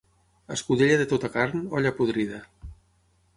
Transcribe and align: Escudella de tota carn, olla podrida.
Escudella 0.53 0.95
de 1.01 1.05
tota 1.11 1.31
carn, 1.35 1.61
olla 1.81 1.93
podrida. 2.01 2.41